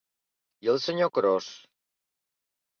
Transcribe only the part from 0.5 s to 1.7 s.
I el senyor Cros?